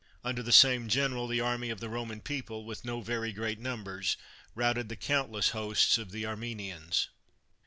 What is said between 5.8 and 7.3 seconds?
of the Armenians.